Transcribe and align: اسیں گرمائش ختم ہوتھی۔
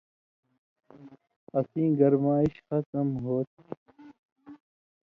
اسیں 1.57 1.89
گرمائش 1.99 2.53
ختم 2.67 3.07
ہوتھی۔ 3.23 3.61